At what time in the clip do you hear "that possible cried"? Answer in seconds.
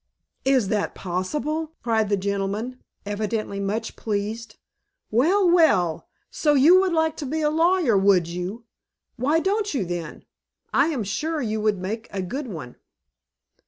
0.69-2.09